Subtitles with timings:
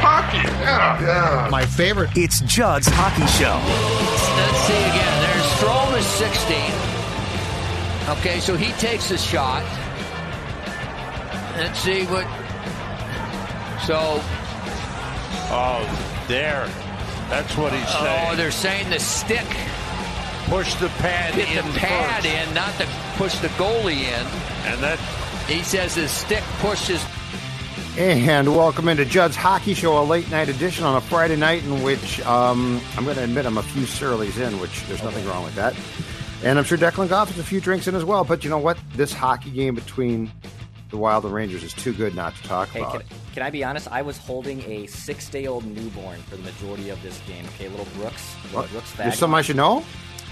[0.00, 1.48] Hockey, yeah, yeah.
[1.50, 2.10] My favorite.
[2.16, 3.60] It's Judd's Hockey Show.
[4.36, 5.22] Let's see again.
[5.22, 6.56] There's Strome is 16.
[8.18, 9.62] Okay, so he takes a shot.
[11.56, 12.24] Let's see what.
[13.86, 14.20] So.
[15.52, 15.84] Oh,
[16.28, 16.66] there.
[17.28, 18.28] That's what he's oh, saying.
[18.32, 19.46] Oh, they're saying the stick.
[20.46, 22.34] Push the pad Hit in the pad first.
[22.34, 24.26] in, not to push the goalie in.
[24.66, 24.98] And that.
[25.46, 27.04] He says his stick pushes.
[28.00, 31.82] And welcome into Judd's Hockey Show, a late night edition on a Friday night in
[31.82, 35.44] which um, I'm going to admit I'm a few surlies in, which there's nothing wrong
[35.44, 35.74] with that.
[36.42, 38.24] And I'm sure Declan Goff has a few drinks in as well.
[38.24, 38.78] But you know what?
[38.94, 40.32] This hockey game between
[40.88, 43.00] the Wild and Rangers is too good not to talk Hey, about.
[43.06, 43.86] can, can I be honest?
[43.92, 47.44] I was holding a six-day-old newborn for the majority of this game.
[47.56, 48.70] Okay, little Brooks, little What?
[48.70, 48.92] Brooks.
[48.94, 49.84] There's something I should know?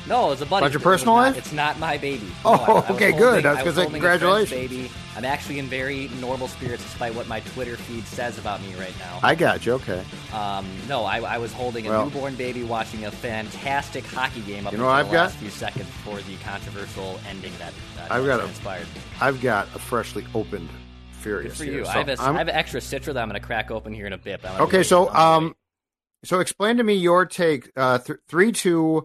[0.09, 0.64] No, it's a buddy.
[0.67, 1.37] About your personal not- life?
[1.39, 2.27] It's not my baby.
[2.45, 3.47] Oh, No, I- I okay, holding- good.
[3.47, 4.50] I was gonna say a friend's congratulations.
[4.50, 4.91] baby.
[5.17, 8.97] I'm actually in very normal spirits, despite what my Twitter feed says about me right
[9.00, 9.19] now.
[9.23, 9.73] I got you.
[9.75, 10.00] Okay.
[10.33, 14.67] Um, no, I, I was holding a Well- newborn baby, watching a fantastic hockey game
[14.67, 15.23] up You know until I've the got?
[15.25, 18.87] last few seconds before the controversial ending that, that I've got a- transpired.
[19.21, 20.69] I've got a freshly opened
[21.21, 21.59] Furious.
[21.59, 21.84] Good for you.
[21.84, 23.72] so I, have a, I'm- I have an extra Citra that I'm going to crack
[23.72, 24.41] open here in a bit.
[24.61, 25.56] Okay, so um,
[26.25, 27.71] so explain to me your take.
[27.77, 29.05] Uh, th- three two,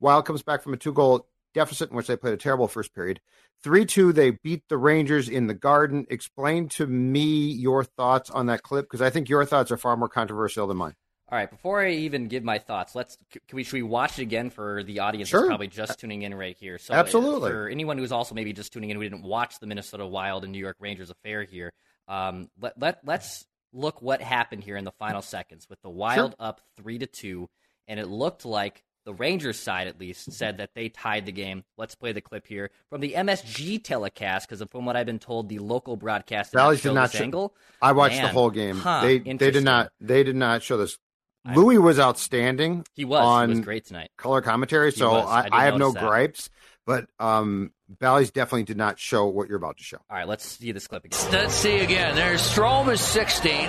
[0.00, 2.94] Wild comes back from a two goal deficit in which they played a terrible first
[2.94, 3.20] period.
[3.62, 6.06] Three two, they beat the Rangers in the Garden.
[6.08, 9.96] Explain to me your thoughts on that clip because I think your thoughts are far
[9.96, 10.94] more controversial than mine.
[11.30, 14.22] All right, before I even give my thoughts, let's can we should we watch it
[14.22, 15.42] again for the audience Sure.
[15.42, 16.76] that's probably just tuning in right here.
[16.78, 17.50] So uh, Absolutely.
[17.50, 20.52] for anyone who's also maybe just tuning in who didn't watch the Minnesota Wild and
[20.52, 21.72] New York Rangers affair here,
[22.08, 26.34] um, let let let's look what happened here in the final seconds with the Wild
[26.40, 27.48] up three to two,
[27.86, 31.64] and it looked like the Rangers side at least said that they tied the game.
[31.78, 35.48] Let's play the clip here from the MSG telecast because from what I've been told,
[35.48, 37.54] the local broadcast did not Bally did not show- angle.
[37.80, 38.76] I watched the whole game.
[38.76, 40.98] huh, they they did not they did not show this.
[41.44, 42.84] I- Louis was outstanding.
[42.94, 43.24] He was.
[43.24, 44.10] on he was great tonight.
[44.18, 45.10] color commentary, so.
[45.12, 46.02] I I, I have no that.
[46.02, 46.50] gripes.
[46.86, 49.98] But um, Bally's definitely did not show what you're about to show.
[50.10, 51.20] All right, let's see this clip again.
[51.30, 52.16] Let's see again.
[52.16, 53.68] There's Strome is 16.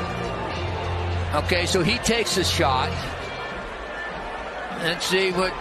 [1.45, 2.89] Okay, so he takes a shot.
[4.81, 5.53] Let's see what.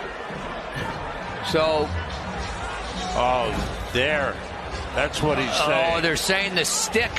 [1.47, 1.88] So,
[3.12, 4.34] Oh, there.
[4.94, 5.94] That's what he's saying.
[5.97, 7.10] oh, they're saying the stick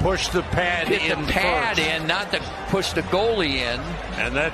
[0.00, 1.88] Push the pad hit in the pad first.
[1.88, 2.38] in, not to
[2.68, 3.80] push the goalie in.
[4.20, 4.52] And that.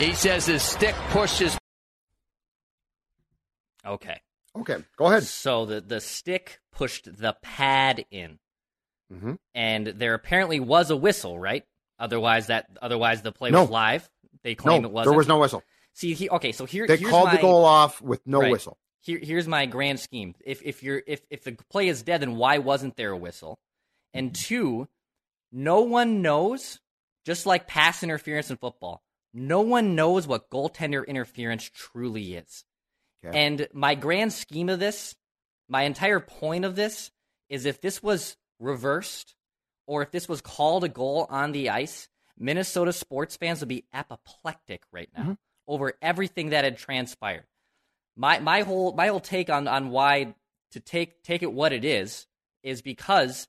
[0.00, 1.56] He says his stick pushes.
[3.84, 4.20] Okay.
[4.58, 5.22] Okay, go ahead.
[5.24, 8.38] So the the stick pushed the pad in,
[9.12, 9.34] Mm-hmm.
[9.54, 11.62] and there apparently was a whistle, right?
[11.98, 13.60] Otherwise, that otherwise the play No.
[13.62, 14.08] was live.
[14.42, 15.12] They claim No, it wasn't.
[15.12, 15.62] there was no whistle.
[15.96, 18.52] See, he, okay, so here They called my, the goal off with no Right.
[18.52, 18.76] whistle.
[19.00, 20.34] Here, here's my grand scheme.
[20.44, 23.58] If if you're if if the play is dead, then why wasn't there a whistle?
[24.12, 24.88] And two,
[25.50, 26.80] no one knows.
[27.24, 29.02] Just like pass interference in football,
[29.32, 32.64] no one knows what goaltender interference truly is.
[33.24, 33.36] Okay.
[33.36, 35.16] And my grand scheme of this,
[35.68, 37.10] my entire point of this,
[37.48, 39.34] is if this was reversed,
[39.86, 42.08] or if this was called a goal on the ice,
[42.38, 45.32] Minnesota sports fans would be apoplectic right now Mm-hmm.
[45.66, 47.44] Over everything that had transpired
[48.16, 50.34] my my whole my whole take on on why
[50.72, 52.26] to take take it what it is
[52.62, 53.46] is because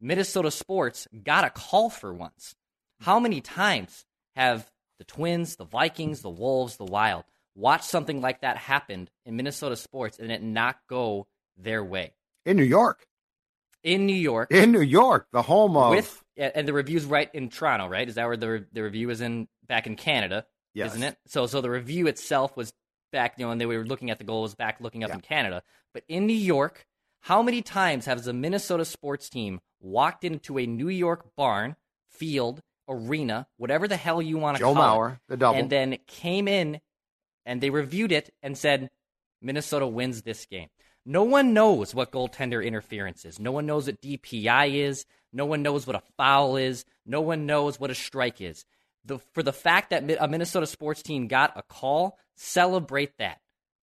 [0.00, 2.54] Minnesota sports got a call for once.
[3.00, 4.04] How many times
[4.36, 7.24] have the Twins, the Vikings, the Wolves, the Wild
[7.56, 11.26] watched something like that happen in Minnesota sports and it not go
[11.56, 12.14] their way
[12.46, 13.06] In New York.
[13.82, 15.90] in New York In New York, the home of.
[15.90, 18.08] with and the review's right in Toronto, right?
[18.08, 20.46] Is that where the the review is in back in Canada?
[20.74, 20.92] Yes.
[20.92, 21.16] isn't it?
[21.26, 22.72] So so the review itself was
[23.12, 25.16] back, you know, and they were looking at the goal was back looking up Yeah.
[25.16, 25.62] in Canada.
[25.92, 26.86] But in New York,
[27.22, 31.74] how many times has a Minnesota sports team walked into a New York barn,
[32.08, 35.58] field, arena, whatever the hell you want to Joe call Mauer, it, the double.
[35.58, 36.80] and then came in
[37.46, 38.90] and they reviewed it and said
[39.42, 40.68] Minnesota wins this game.
[41.06, 43.38] No one knows what goaltender interference is.
[43.40, 45.06] No one knows what DPI is.
[45.32, 46.84] No one knows what a foul is.
[47.06, 48.64] No one knows what a strike is.
[49.04, 53.38] The, for the fact that a Minnesota sports team got a call, celebrate that.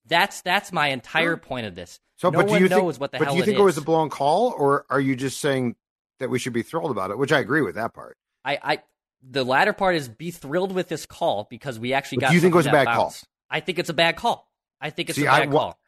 [0.06, 1.38] That's that's my entire Sure.
[1.38, 2.00] point of this.
[2.18, 3.46] So, no but do one you knows think, what the but hell do you it
[3.46, 3.84] think it, was is.
[3.84, 5.76] a blown call, or are you just saying
[6.20, 7.18] that we should be thrilled about it?
[7.18, 8.16] Which I agree with that part.
[8.46, 8.80] I, I
[9.28, 12.30] the latter part is be thrilled with this call because we actually But got.
[12.30, 13.14] do you think it was a that bad call?
[13.50, 14.50] I think it's a bad call.
[14.80, 15.80] I think it's See, a I bad wa- call.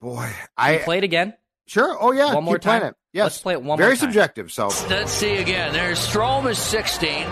[0.00, 1.34] Boy, Can I we play it again.
[1.66, 1.96] sure.
[2.00, 2.82] Oh yeah, One more time?
[2.82, 2.94] It.
[3.12, 4.00] Yes, Let's play it one Very more time.
[4.08, 4.50] subjective.
[4.52, 5.72] So Let's see again.
[5.72, 7.26] There's Strome is 16.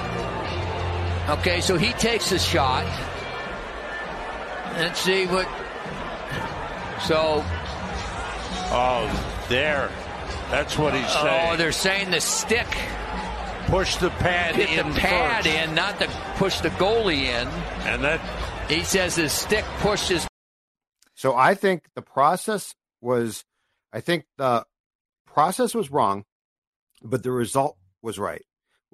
[1.28, 2.84] Okay, so he takes a shot.
[4.76, 5.46] Let's see what.
[7.02, 7.44] So,
[8.76, 9.90] Oh, there.
[10.50, 11.52] That's what he's saying.
[11.52, 12.66] oh, they're saying the stick
[13.66, 15.56] Push the pad hit in the pad first.
[15.56, 16.06] in, not to
[16.36, 17.48] push the goalie in.
[17.88, 18.20] And that
[18.70, 20.26] He says his stick pushes.
[21.14, 23.44] So I think the process was,
[23.92, 24.66] I think the
[25.26, 26.24] process was wrong,
[27.02, 28.44] but the result was right.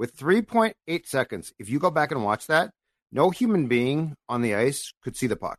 [0.00, 2.70] With 3.8 seconds, if you go back and watch that,
[3.12, 5.58] no human being on the ice could see the puck.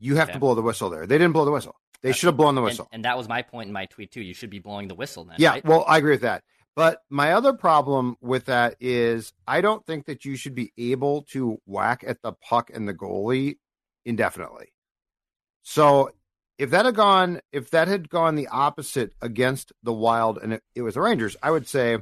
[0.00, 1.06] You have to blow the whistle there.
[1.06, 1.76] They didn't blow the whistle.
[2.02, 2.88] They should have blown the And, whistle.
[2.90, 4.20] and that was my point in my tweet too.
[4.20, 5.36] You should be blowing the whistle then.
[5.38, 5.64] Yeah, right?
[5.64, 6.42] well, I agree with that.
[6.74, 11.22] But my other problem with that is I don't think that you should be able
[11.30, 13.58] to whack at the puck and the goalie
[14.04, 14.72] indefinitely.
[15.62, 16.10] So
[16.58, 20.64] if that had gone if that had gone the opposite against the Wild and it,
[20.74, 21.98] it was the Rangers, I would say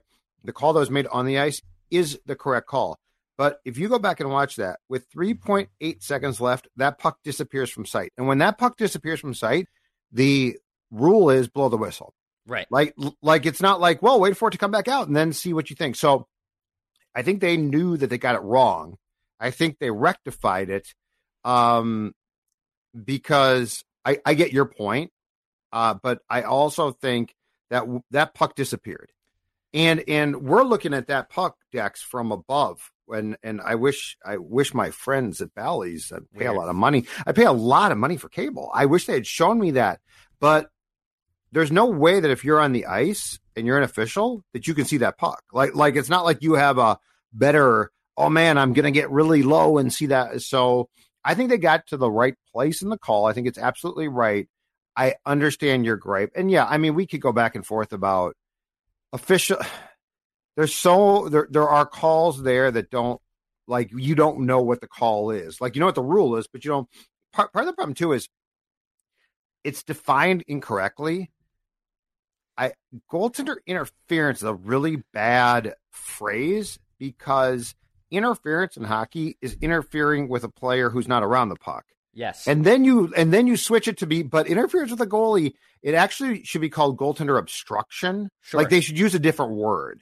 [0.46, 1.60] the call that was made on the ice
[1.90, 2.98] is the correct call.
[3.38, 7.70] But if you go back and watch that, with 3.8 seconds left, that puck disappears
[7.70, 8.12] from sight.
[8.16, 9.66] And when that puck disappears from sight,
[10.10, 10.56] the
[10.90, 12.14] rule is blow the whistle.
[12.46, 12.66] right.
[12.70, 15.32] Like, like it's not like, well, wait for it to come back out and then
[15.34, 15.96] see what you think.
[15.96, 16.26] So,
[17.14, 18.96] I think they knew that they got it wrong.
[19.40, 20.86] I think they rectified it,
[21.44, 22.14] um,
[23.04, 25.10] because I, I get your point,
[25.72, 27.34] uh, but I also think
[27.70, 29.10] that w- that puck disappeared,
[29.76, 32.90] and and we're looking at that puck, Dex, from above.
[33.08, 36.74] And and I wish I wish my friends at Bally's I pay a lot of
[36.74, 37.06] money.
[37.26, 38.70] I pay a lot of money for cable.
[38.74, 40.00] I wish they had shown me that,
[40.40, 40.70] but
[41.52, 44.74] there's no way that if you're on the ice and you're an official that you
[44.74, 45.42] can see that puck.
[45.52, 46.98] Like like it's not like you have a
[47.32, 50.40] better oh man, I'm gonna get really low and see that.
[50.40, 50.88] So
[51.22, 53.26] I think they got to the right place in the call.
[53.26, 54.48] I think it's absolutely right.
[54.96, 56.32] I understand your gripe.
[56.34, 58.34] And yeah, I mean we could go back and forth about
[59.12, 59.58] official
[60.56, 63.20] there's so there there are calls there that don't
[63.66, 65.60] like you don't know what the call is.
[65.60, 66.88] Like you know what the rule is, but you don't
[67.32, 68.28] part, part of the problem too is
[69.64, 71.30] it's defined incorrectly.
[72.56, 72.72] I
[73.12, 77.74] goaltender interference is a really bad phrase because
[78.10, 81.84] interference in hockey is interfering with a player who's not around the puck.
[82.16, 82.48] Yes.
[82.48, 85.52] And then you and then you switch it to be but interference with a goalie,
[85.82, 88.30] it actually should be called goaltender obstruction.
[88.40, 88.58] Sure.
[88.58, 90.00] Like they should use a different word.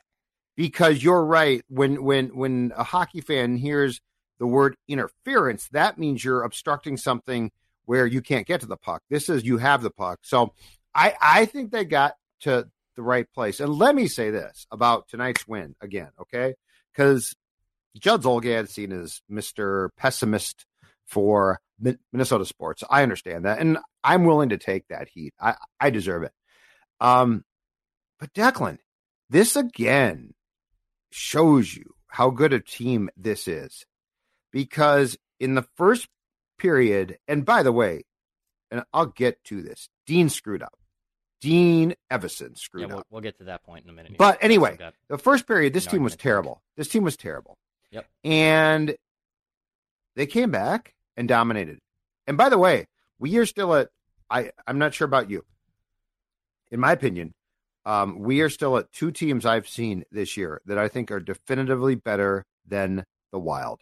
[0.56, 4.00] Because you're right, when when when a hockey fan hears
[4.38, 7.50] the word interference, that means you're obstructing something
[7.87, 9.02] where you can't get to the puck.
[9.10, 10.20] This is you have the puck.
[10.22, 10.55] So
[10.94, 13.58] I I think they got to the right place.
[13.58, 16.55] And let me say this about tonight's win again, okay?
[16.93, 17.34] Because
[17.99, 19.88] Judd Zulgad seen as Mr.
[19.96, 20.65] Pessimist
[21.06, 21.58] for
[22.12, 22.84] Minnesota sports.
[22.88, 25.34] I understand that, and I'm willing to take that heat.
[25.40, 26.32] I I deserve it.
[27.00, 27.44] Um,
[28.19, 28.78] but Declan,
[29.31, 30.34] this again
[31.10, 33.84] shows you how good a team this is,
[34.52, 36.08] because in the first
[36.58, 38.04] period, and by the way,
[38.70, 40.78] and I'll get to this, Dean screwed up.
[41.40, 43.06] Dean Evason screwed yeah, we'll, up.
[43.10, 44.12] we'll get to that point in a minute.
[44.12, 44.16] here.
[44.19, 44.78] But anyway,
[45.08, 46.22] the first period, this team was argument to make.
[46.22, 46.62] terrible.
[46.76, 47.58] This team was terrible.
[47.90, 48.06] Yep.
[48.24, 48.96] And
[50.16, 51.79] they came back and dominated.
[52.27, 52.87] And by the way,
[53.19, 53.89] we are still at
[54.31, 55.44] I I'm not sure about you.
[56.71, 57.35] In my opinion,
[57.85, 61.21] um, we are still at two teams I've seen this year that I think are
[61.21, 63.81] definitively better than the Wild.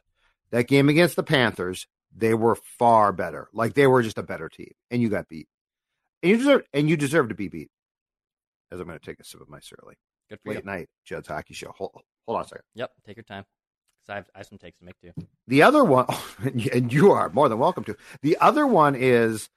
[0.50, 3.48] That game against the Panthers, they were far better.
[3.52, 5.48] Like they were just a better team, and you got beat.
[6.22, 7.70] And you deserve and you deserve to be beat.
[8.70, 9.96] As I'm going to take a sip of my Surly
[10.32, 10.56] good for you.
[10.56, 11.72] late night Judd's hockey show.
[11.76, 11.92] Hold,
[12.26, 12.64] hold on a second.
[12.74, 12.90] Yep.
[13.06, 13.44] Take your time.
[14.08, 15.12] I have, I have some takes to make too.
[15.46, 16.06] The other one,
[16.72, 17.96] and you are more than welcome to.
[18.22, 19.48] The other one is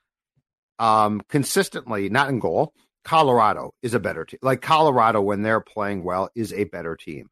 [0.79, 2.73] um, consistently not in goal.
[3.03, 4.39] Colorado is a better team.
[4.41, 7.27] Like Colorado, when they're playing well, is a better team.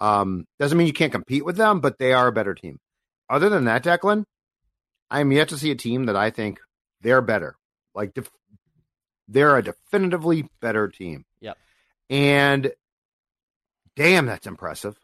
[0.00, 2.78] Um, doesn't mean you can't compete with them, but they are a better team.
[3.30, 4.24] Other than that, Declan,
[5.10, 6.60] I'm yet to see a team that I think
[7.00, 7.56] they're better.
[7.94, 8.30] Like def-
[9.28, 11.24] they're a definitively better team.
[11.40, 11.56] Yep.
[12.10, 12.72] And
[13.96, 14.96] damn, that's impressive.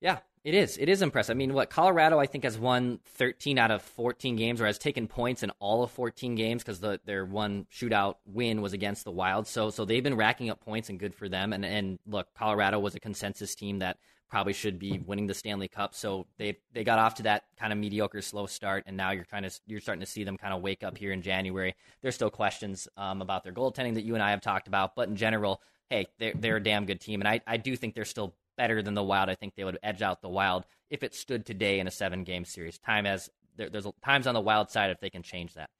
[0.00, 0.18] Yeah.
[0.44, 0.76] It is.
[0.76, 1.36] It is impressive.
[1.36, 4.76] I mean, what Colorado I think has won 13 out of 14 games, or has
[4.76, 9.04] taken points in all of 14 games because the, their one shootout win was against
[9.04, 9.46] the Wild.
[9.46, 11.52] So, so they've been racking up points, and good for them.
[11.52, 15.68] And and look, Colorado was a consensus team that probably should be winning the Stanley
[15.68, 15.94] Cup.
[15.94, 19.24] So they they got off to that kind of mediocre, slow start, and now you're
[19.24, 21.76] kind of you're starting to see them kind of wake up here in January.
[22.00, 25.08] There's still questions um, about their goaltending that you and I have talked about, but
[25.08, 28.04] in general, hey, they're they're a damn good team, and I I do think they're
[28.04, 29.28] still better than the Wild.
[29.28, 32.24] I think they would edge out the Wild if it stood today in a seven
[32.24, 32.78] game series.
[32.78, 35.70] Time as there, there's times on the Wild side if they can change that.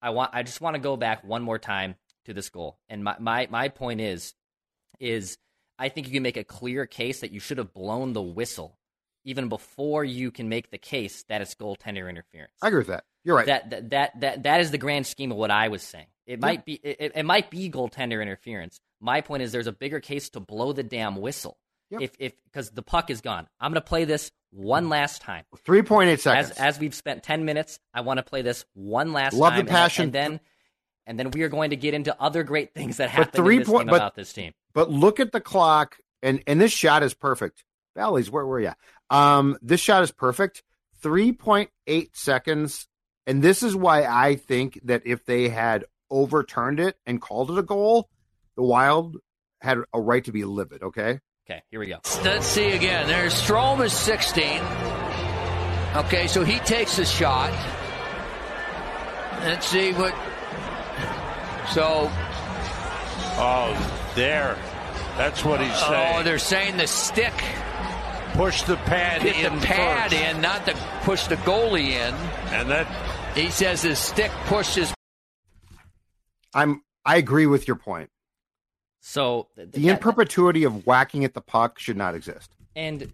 [0.00, 3.02] I want I just want to go back one more time to this goal, and
[3.02, 4.34] my my my point is
[5.00, 5.38] is
[5.78, 8.78] I think you can make a clear case that you should have blown the whistle
[9.24, 12.52] even before you can make the case that it's goaltender interference.
[12.62, 13.04] I agree with that.
[13.24, 13.46] You're right.
[13.46, 16.06] That that that that, that is the grand scheme of what I was saying.
[16.26, 18.80] It might be it, it might be goaltender interference.
[19.00, 21.58] My point is there's a bigger case to blow the damn whistle.
[21.90, 22.00] Yep.
[22.02, 23.46] If if because the puck is gone.
[23.60, 25.44] I'm going to play this one last time.
[25.66, 26.50] 3.8 seconds.
[26.50, 29.64] As, as we've spent 10 minutes, I want to play this one last Love time.
[29.64, 30.02] the passion.
[30.04, 30.40] And, and then
[31.06, 33.88] and then we are going to get into other great things that happen this point,
[33.88, 34.52] but, about this team.
[34.74, 37.64] But look at the clock, and and this shot is perfect.
[37.94, 38.72] Bally's, where were you?
[39.10, 40.62] Um, this shot is perfect.
[41.02, 42.86] 3.8 seconds.
[43.26, 47.58] And this is why I think that if they had overturned it and called it
[47.58, 48.08] a goal,
[48.56, 49.18] the Wild
[49.60, 51.20] had a right to be livid, okay?
[51.50, 51.98] Okay, here we go.
[52.24, 53.06] Let's see again.
[53.06, 54.60] There's Strome is 16.
[55.96, 57.52] Okay, so he takes the shot.
[59.40, 60.12] Let's see what.
[61.72, 62.10] So.
[63.40, 64.58] Oh, there.
[65.16, 66.16] That's what he's oh, saying.
[66.18, 67.32] Oh, they're saying the stick.
[68.34, 70.22] Push the pad Get in the pad first.
[70.22, 72.14] in, not to push the goalie in.
[72.52, 72.86] And that
[73.34, 74.92] He says his stick pushes.
[76.54, 78.10] I'm I agree with your point.
[79.00, 82.50] So The in perpetuity of whacking at the puck should not exist.
[82.74, 83.12] And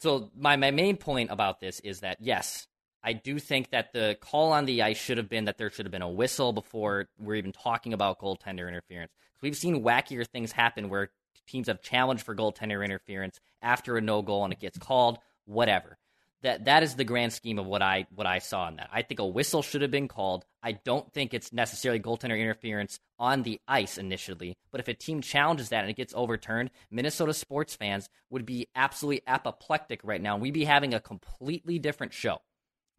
[0.00, 2.66] so my, my main point about this is that yes,
[3.02, 5.86] I do think that the call on the ice should have been that there should
[5.86, 9.12] have been a whistle before we're even talking about goaltender interference.
[9.40, 11.10] We've seen wackier things happen where
[11.46, 15.96] teams have challenged for goaltender interference after a no goal and it gets called, whatever.
[16.42, 18.90] That that is the grand scheme of what I what I saw in that.
[18.92, 20.44] I think a whistle should have been called.
[20.62, 25.20] I don't think it's necessarily goaltender interference on the ice initially, but if a team
[25.20, 30.36] challenges that and it gets overturned, Minnesota sports fans would be absolutely apoplectic right now.
[30.36, 32.38] We'd be having a completely different show.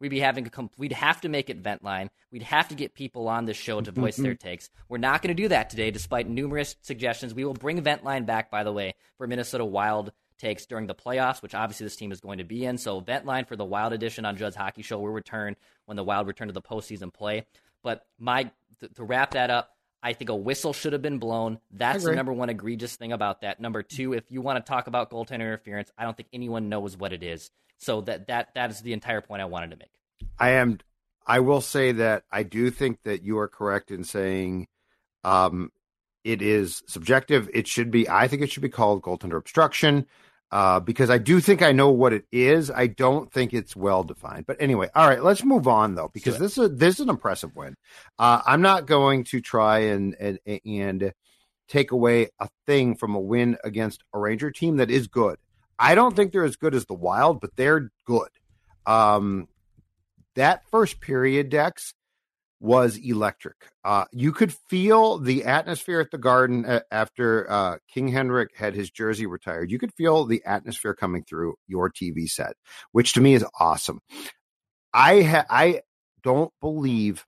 [0.00, 2.10] We'd be having a com- we'd have to make it vent line.
[2.32, 4.48] We'd have to get people on the show to voice their mm-hmm.
[4.48, 4.70] takes.
[4.88, 7.34] We're not going to do that today, despite numerous suggestions.
[7.34, 10.94] We will bring vent line back, by the way, for Minnesota Wild takes during the
[10.94, 12.78] playoffs, which obviously this team is going to be in.
[12.78, 16.04] So event line for the Wild edition on Judd's Hockey Show will return when the
[16.04, 17.46] Wild return to the postseason play.
[17.82, 21.58] But my th- to wrap that up, I think a whistle should have been blown.
[21.70, 23.60] That's the number one egregious thing about that.
[23.60, 26.96] Number two, if you want to talk about goaltender interference, I don't think anyone knows
[26.96, 27.50] what it is.
[27.76, 29.92] So that that that is the entire point I wanted to make.
[30.38, 30.78] I am.
[31.26, 34.68] I will say that I do think that you are correct in saying
[35.22, 35.70] um,
[36.24, 37.48] it is subjective.
[37.52, 38.08] It should be.
[38.08, 40.06] I think it should be called goaltender obstruction
[40.52, 42.70] uh, because I do think I know what it is.
[42.70, 44.46] I don't think it's well defined.
[44.46, 45.22] But anyway, all right.
[45.22, 47.76] Let's move on though because this is this is an impressive win.
[48.18, 51.12] Uh, I'm not going to try and and and
[51.68, 55.38] take away a thing from a win against a Ranger team that is good.
[55.78, 58.28] I don't think they're as good as the Wild, but they're good.
[58.86, 59.48] Um,
[60.34, 61.94] that first period, Dex,
[62.60, 63.56] was electric.
[63.84, 68.74] Uh, you could feel the atmosphere at the Garden uh, after uh, King Henrik had
[68.74, 69.70] his jersey retired.
[69.70, 72.54] You could feel the atmosphere coming through your TV set,
[72.92, 74.00] which to me is awesome.
[74.92, 75.80] I ha- I
[76.22, 77.24] don't believe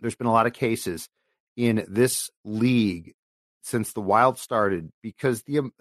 [0.00, 1.08] there's been a lot of cases
[1.56, 3.14] in this league
[3.62, 5.72] since the Wild started because the um,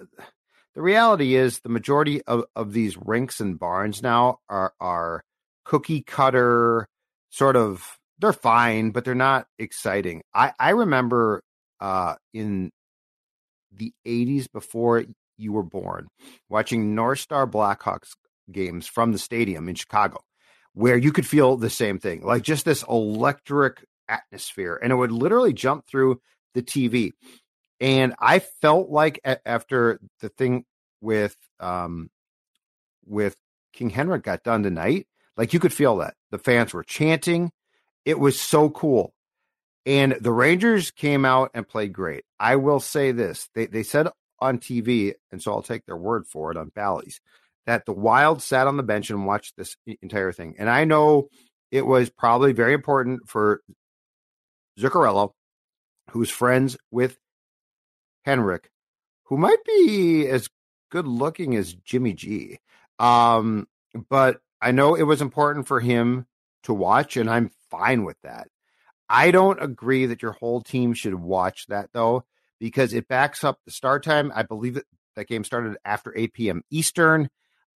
[0.74, 5.24] the reality is the majority of, of these rinks and barns now are are
[5.66, 6.88] cookie cutter
[7.30, 10.21] sort of they're fine, but they're not exciting.
[10.33, 11.43] I, I remember
[11.79, 12.71] uh, in
[13.71, 15.05] the 80s before
[15.38, 16.07] you were born
[16.50, 18.13] watching North Star Blackhawks
[18.51, 20.21] games from the stadium in Chicago
[20.74, 25.12] where you could feel the same thing like just this electric atmosphere and it would
[25.12, 26.19] literally jump through
[26.53, 27.12] the TV.
[27.79, 30.65] And I felt like a- after the thing
[31.01, 32.09] with um
[33.05, 33.36] with
[33.74, 36.15] King Henrik got done tonight, like you could feel that.
[36.31, 37.51] The fans were chanting.
[38.07, 39.13] It was so cool.
[39.85, 42.23] And the Rangers came out and played great.
[42.39, 43.49] I will say this.
[43.53, 44.07] They they said
[44.39, 47.19] on TV, and so I'll take their word for it on Bally's,
[47.65, 50.55] that the Wild sat on the bench and watched this entire thing.
[50.57, 51.27] And I know
[51.69, 53.61] it was probably very important for
[54.79, 55.33] Zuccarello,
[56.11, 57.17] who's friends with
[58.23, 58.69] Henrik,
[59.25, 60.47] who might be as
[60.91, 62.59] good looking as Jimmy G.
[62.99, 63.67] Um,
[64.09, 66.25] but I know it was important for him
[66.67, 68.47] to watch, and I'm fine with that.
[69.09, 72.25] I don't agree that your whole team should watch that though,
[72.59, 74.31] because it backs up the start time.
[74.36, 76.62] I believe that that game started after 8 p.m.
[76.69, 77.29] Eastern.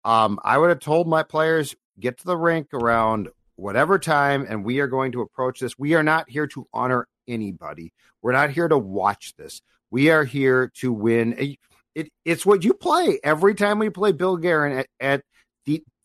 [0.04, 4.66] Um, I would have told my players get to the rink around whatever time, and
[4.66, 5.78] we are going to approach this.
[5.78, 7.94] We are not here to honor anybody.
[8.22, 9.62] We're not here to watch this.
[9.90, 11.58] We are here to win.
[11.96, 15.24] It, it's what you play every time we play Bill Guerin at, at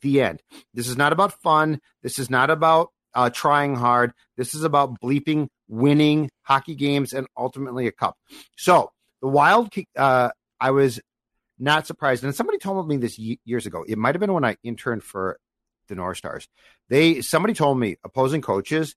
[0.07, 0.43] the end.
[0.73, 1.81] This is not about fun.
[2.03, 4.13] This is not about uh, trying hard.
[4.37, 8.17] This is about bleeping winning hockey games and ultimately a cup.
[8.57, 11.01] So the Wild, uh, I was
[11.59, 13.85] not surprised, and somebody told me this years ago.
[13.89, 15.39] It might have been when I interned for
[15.89, 16.49] the North Stars.
[16.89, 18.95] They somebody told me opposing coaches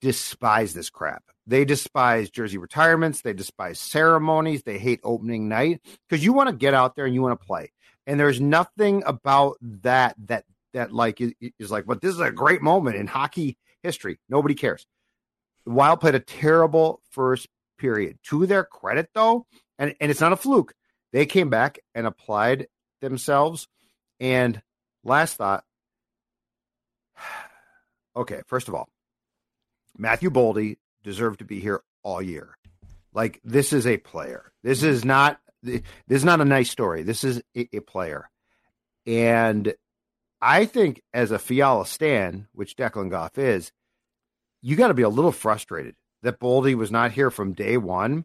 [0.00, 1.22] despise this crap.
[1.46, 3.22] They despise jersey retirements.
[3.22, 4.62] They despise ceremonies.
[4.62, 7.46] They hate opening night because you want to get out there and you want to
[7.46, 7.72] play.
[8.06, 10.44] And there's nothing about that that
[10.74, 14.18] that like is, is like, but this is a great moment in hockey history.
[14.28, 14.86] Nobody cares.
[15.64, 18.18] The Wild played a terrible first period.
[18.24, 19.46] To their credit, though,
[19.78, 20.74] and, and it's not a fluke,
[21.12, 22.66] they came back and applied
[23.00, 23.68] themselves.
[24.20, 24.60] And
[25.04, 25.64] last thought,
[28.16, 28.88] okay, first of all,
[29.96, 32.56] Matthew Boldy deserved to be here all year.
[33.12, 34.52] Like this is a player.
[34.62, 37.02] This is not this is not a nice story.
[37.02, 38.30] This is a, a player.
[39.06, 39.74] And
[40.40, 43.72] I think as a Fiala Stan, which Declan Goff is,
[44.62, 48.24] you got to be a little frustrated that Boldy was not here from day one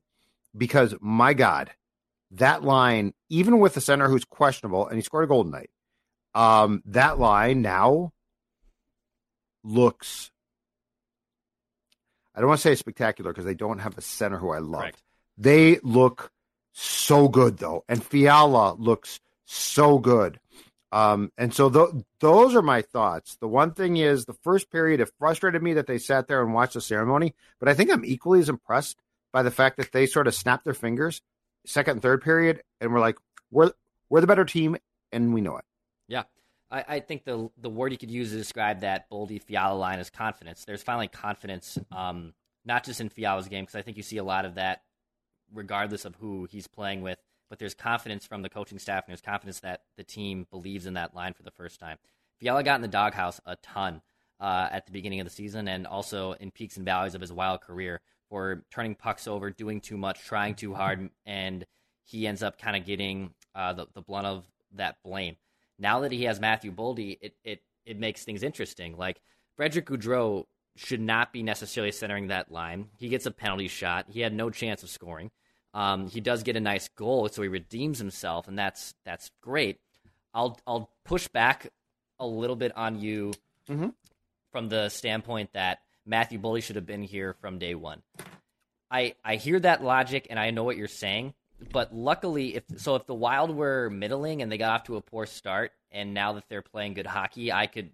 [0.55, 1.71] because my God,
[2.31, 5.69] that line, even with the center who's questionable and he scored a golden night,
[6.35, 8.11] um, that line now
[9.63, 10.31] looks
[12.39, 14.81] I don't want to say spectacular because they don't have a center who I love.
[14.81, 15.03] Correct.
[15.37, 16.31] They look
[16.71, 20.39] so good though, and Fiala looks so good.
[20.91, 23.37] Um, and so th- those are my thoughts.
[23.39, 26.53] The one thing is the first period, it frustrated me that they sat there and
[26.53, 28.97] watched the ceremony, but I think I'm equally as impressed
[29.31, 31.21] by the fact that they sort of snapped their fingers
[31.65, 33.17] second and third period and we're like,
[33.51, 33.71] we're,
[34.09, 34.77] we're the better team
[35.11, 35.65] and we know it.
[36.07, 36.23] Yeah.
[36.71, 39.99] I, I, think the the word you could use to describe that Boldy Fiala line
[39.99, 40.65] is confidence.
[40.65, 44.23] There's finally confidence, um, not just in Fiala's game, because I think you see a
[44.23, 44.81] lot of that,
[45.53, 47.19] regardless of who he's playing with.
[47.49, 50.93] But there's confidence from the coaching staff, and there's confidence that the team believes in
[50.93, 51.97] that line for the first time.
[52.39, 54.01] Fiala got in the doghouse a ton
[54.39, 57.33] uh, at the beginning of the season, and also in peaks and valleys of his
[57.33, 61.65] wild career for turning pucks over, doing too much, trying too hard, and
[62.03, 65.35] he ends up kind of getting uh, the the blunt of that blame
[65.79, 68.97] now that he has Matthew Boldy, it it it makes things interesting.
[68.97, 69.21] Like
[69.55, 72.89] Frederick Gaudreau should not be necessarily centering that line.
[72.97, 74.05] He gets a penalty shot.
[74.09, 75.31] He had no chance of scoring.
[75.73, 79.79] Um, he does get a nice goal, so he redeems himself, and that's that's great.
[80.33, 81.71] I'll I'll push back
[82.19, 83.33] a little bit on you
[83.69, 83.89] mm-hmm.
[84.51, 88.01] from the standpoint that Matthew Boldy should have been here from day one.
[88.89, 91.33] I I hear that logic, and I know what you're saying,
[91.71, 95.01] but luckily, if so, if the Wild were middling and they got off to a
[95.01, 97.91] poor start, and now that they're playing good hockey, I could,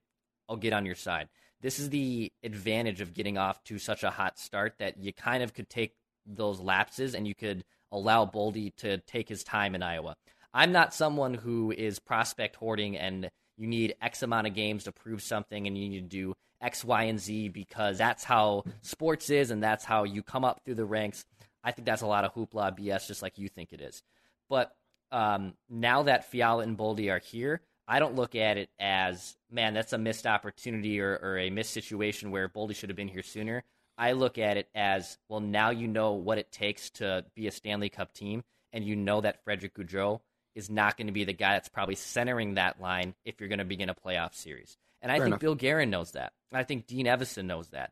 [0.47, 1.29] I'll get on your side.
[1.61, 5.41] This is the advantage of getting off to such a hot start that you kind
[5.41, 9.83] of could take those lapses and you could allow Boldy to take his time in
[9.83, 10.15] Iowa.
[10.53, 14.91] I'm not someone who is prospect hoarding and you need X amount of games to
[14.91, 19.29] prove something and you need to do X, Y, and Z because that's how sports
[19.29, 21.25] is and that's how you come up through the ranks.
[21.63, 24.01] I think that's a lot of hoopla BS, just like you think it is.
[24.49, 24.75] But
[25.11, 29.73] um, now that Fiala and Boldy are here, I don't look at it as, man,
[29.73, 33.23] that's a missed opportunity or, or a missed situation where Boldy should have been here
[33.23, 33.63] sooner.
[33.97, 37.51] I look at it as, well, now you know what it takes to be a
[37.51, 40.19] Stanley Cup team, and you know that Frederick Gaudreau
[40.53, 43.59] is not going to be the guy that's probably centering that line if you're going
[43.59, 44.77] to begin a playoff series.
[45.01, 45.39] And I Fair think enough.
[45.41, 46.33] Bill Guerin knows that.
[46.51, 47.91] I think Dean Evason knows that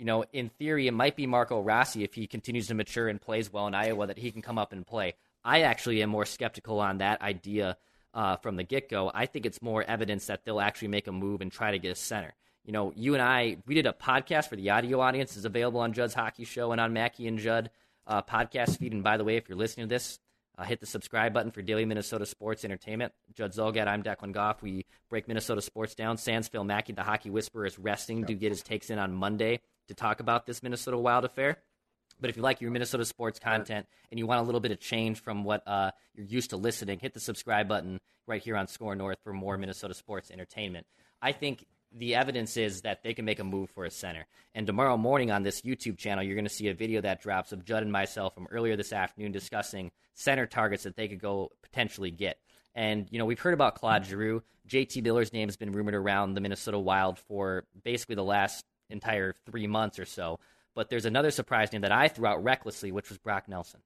[0.00, 3.20] you know, in theory, it might be Marco Rossi if he continues to mature and
[3.20, 5.12] plays well in Iowa that he can come up and play.
[5.44, 7.76] I actually am more skeptical on that idea
[8.14, 9.10] uh, from the get go.
[9.12, 11.92] I think it's more evidence that they'll actually make a move and try to get
[11.92, 12.32] a center.
[12.64, 15.36] You know, you and I, we did a podcast for the audio audience.
[15.36, 17.70] is available on Judd's Hockey Show and on Mackey and Judd
[18.06, 18.92] uh, podcast feed.
[18.92, 20.18] And by the way, if you're listening to this,
[20.58, 23.14] uh, hit the subscribe button for Daily Minnesota Sports Entertainment.
[23.34, 24.62] Judd Zulgad, I'm Declan Goff.
[24.62, 26.18] We break Minnesota sports down.
[26.18, 29.60] Sans Phil Mackey, the hockey whisperer, is resting to get his takes in on Monday
[29.88, 31.56] to talk about this Minnesota Wild affair.
[32.20, 34.80] But if you like your Minnesota sports content and you want a little bit of
[34.80, 38.66] change from what uh, you're used to listening, hit the subscribe button right here on
[38.66, 40.86] SKOR North for more Minnesota sports entertainment.
[41.22, 44.26] I think the evidence is that they can make a move for a center.
[44.54, 47.52] And tomorrow morning on this YouTube channel, you're going to see a video that drops
[47.52, 51.50] of Judd and myself from earlier this afternoon discussing center targets that they could go
[51.62, 52.38] potentially get.
[52.74, 54.42] And, you know, we've heard about Claude Giroux.
[54.68, 59.34] JT Miller's name has been rumored around the Minnesota Wild for basically the last entire
[59.46, 60.38] three months or so.
[60.76, 63.80] But there's another surprise name that I threw out recklessly, which was Brock Nelson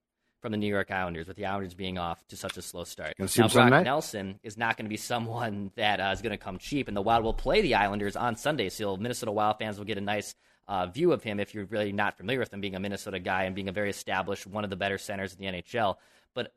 [0.45, 3.15] from the New York Islanders, with the Islanders being off to such a slow start.
[3.17, 6.59] Now, Brock Nelson is not going to be someone that uh, is going to come
[6.59, 9.85] cheap, and the Wild will play the Islanders on Sunday, so Minnesota Wild fans will
[9.85, 10.35] get a nice
[10.67, 13.45] uh, view of him if you're really not familiar with him being a Minnesota guy
[13.45, 15.95] and being a very established, one of the better centers in the NHL.
[16.35, 16.53] But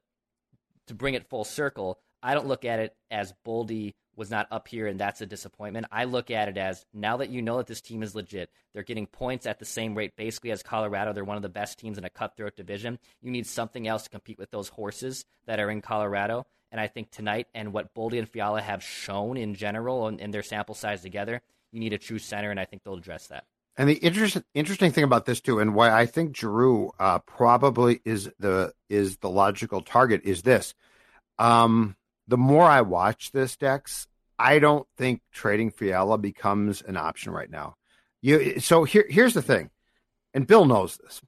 [0.88, 4.68] to bring it full circle, I don't look at it as Boldy was not up
[4.68, 5.86] here and that's a disappointment.
[5.90, 8.82] I look at it as now that you know that this team is legit, they're
[8.82, 11.12] getting points at the same rate basically as Colorado.
[11.12, 12.98] They're one of the best teams in a cutthroat division.
[13.22, 16.46] You need something else to compete with those horses that are in Colorado.
[16.70, 20.34] And I think tonight and what Boldy and Fiala have shown in general and, and
[20.34, 21.40] their sample size together,
[21.72, 23.44] you need a true center, and I think they'll address that.
[23.76, 28.00] And the interesting interesting thing about this too, and why I think Giroux uh, probably
[28.04, 30.74] is the is the logical target is this.
[31.38, 31.94] Um,
[32.28, 34.06] the more I watch this, Dex,
[34.38, 37.74] I don't think trading Fiala becomes an option right now.
[38.20, 39.70] You so here here's the thing,
[40.34, 41.20] and Bill knows this.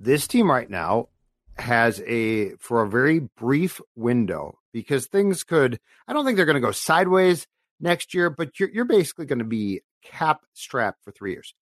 [0.00, 1.08] This team right now
[1.56, 5.78] has a for a very brief window because things could.
[6.06, 7.46] I don't think they're going to go sideways
[7.80, 11.54] next year, but you're you're basically going to be cap strapped for three years.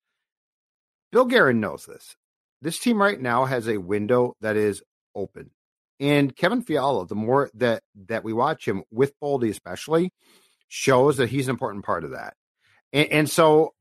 [1.11, 2.17] Bill Guerin knows this.
[2.63, 4.83] This team right now has a window that is
[5.15, 5.51] open.
[5.99, 10.13] And Kevin Fiala, the more that that we watch him with Boldy, especially,
[10.69, 12.35] shows that he's an important part of that.
[12.93, 13.73] And, and so,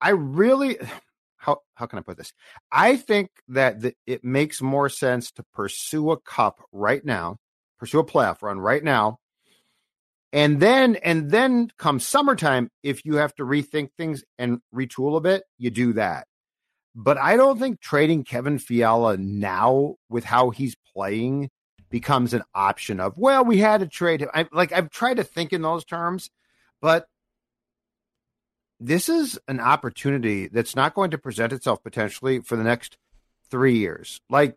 [0.00, 0.78] I really,
[1.36, 2.32] how how can I put this?
[2.70, 7.38] I think that the, it makes more sense to pursue a cup right now,
[7.78, 9.18] pursue a playoff run right now,
[10.32, 15.20] and then and then come summertime, if you have to rethink things and retool a
[15.20, 16.26] bit, you do that.
[16.94, 21.48] But I don't think trading Kevin Fiala now with how he's playing
[21.92, 24.30] becomes an option of, well, we had to trade him.
[24.34, 26.30] I, like I've tried to think in those terms,
[26.80, 27.06] but
[28.80, 32.96] this is an opportunity that's not going to present itself potentially for the next
[33.50, 34.20] three years.
[34.28, 34.56] Like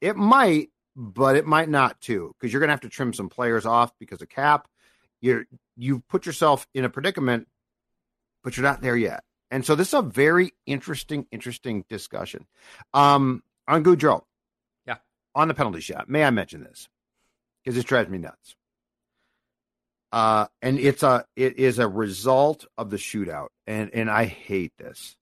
[0.00, 3.28] it might, but it might not too, because you're going to have to trim some
[3.28, 4.68] players off because of cap.
[5.20, 5.44] You're
[5.76, 7.48] you've put yourself in a predicament,
[8.42, 9.24] but you're not there yet.
[9.50, 12.46] And so this is a very interesting, interesting discussion.
[12.94, 14.22] Um, on Gaudreau,
[15.36, 16.08] on the penalty shot.
[16.08, 16.88] May I mention this?
[17.62, 18.56] Because it drives me nuts.
[20.10, 24.72] Uh, and it's a it is a result of the shootout, and and I hate
[24.78, 25.16] this.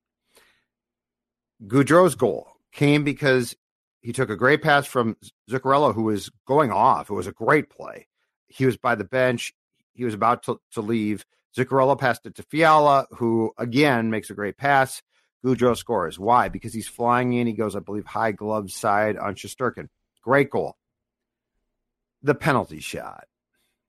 [1.66, 3.56] Gaudreau's goal came because
[4.02, 5.16] he took a great pass from
[5.50, 7.10] Zuccarello, who was going off.
[7.10, 8.06] It was a great play.
[8.46, 9.54] He was by the bench.
[9.94, 11.24] He was about to, to leave.
[11.56, 15.02] Zuccarello passed it to Fiala, who again makes a great pass.
[15.44, 16.18] Gaudreau scores.
[16.18, 16.48] Why?
[16.48, 17.46] Because he's flying in.
[17.46, 19.88] He goes, I believe, high glove side on Shesterkin.
[20.24, 20.76] Great goal.
[22.22, 23.26] The penalty shot,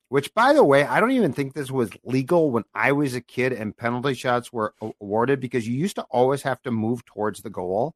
[0.10, 3.22] which, by the way, I don't even think this was legal when I was a
[3.22, 7.42] kid and penalty shots were awarded because you used to always have to move towards
[7.42, 7.96] the goal.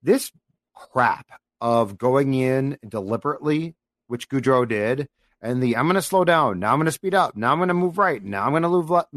[0.00, 0.30] This
[0.74, 1.26] crap
[1.60, 3.74] of going in deliberately,
[4.06, 5.08] which Gaudreau did,
[5.40, 6.60] and the I'm going to slow down.
[6.60, 7.36] Now I'm going to speed up.
[7.36, 8.22] Now I'm going to move right.
[8.22, 9.12] Now I'm going to move left.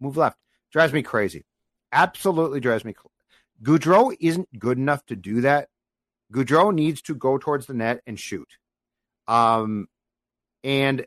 [0.00, 0.38] Move left.
[0.72, 1.44] Drives me crazy.
[1.92, 2.94] Absolutely drives me.
[2.94, 3.12] crazy.
[3.62, 5.68] Gaudreau isn't good enough to do that
[6.32, 8.48] Gaudreau needs to go towards the net and shoot.
[9.26, 9.88] Um,
[10.62, 11.06] and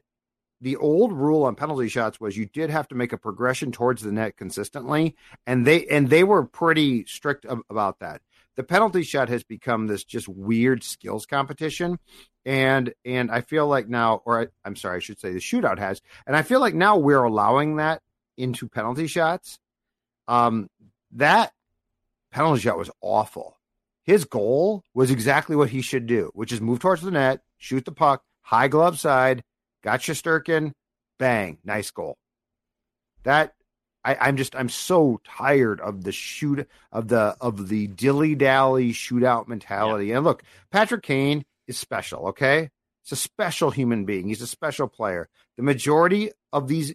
[0.61, 4.03] the old rule on penalty shots was you did have to make a progression towards
[4.03, 5.15] the net consistently,
[5.47, 8.21] and they and they were pretty strict about that.
[8.55, 11.97] The penalty shot has become this just weird skills competition,
[12.45, 15.79] and and I feel like now, or I, I'm sorry, I should say the shootout
[15.79, 18.01] has, and I feel like now we're allowing that
[18.37, 19.57] into penalty shots.
[20.27, 20.69] Um,
[21.13, 21.51] that
[22.31, 23.57] penalty shot was awful
[24.03, 27.85] his goal was exactly what he should do, which is move towards the net, shoot
[27.85, 29.43] the puck, high glove side,
[29.83, 30.71] got Shesterkin,
[31.19, 32.17] bang, nice goal.
[33.23, 33.53] That
[34.03, 38.91] I, am just I'm so tired of the shoot of the of the dilly dally
[38.93, 40.07] shootout mentality.
[40.07, 40.17] Yeah.
[40.17, 42.29] And look, Patrick Kane is special.
[42.29, 42.69] Okay,
[43.03, 44.27] it's a special human being.
[44.27, 45.29] He's a special player.
[45.57, 46.93] The majority of these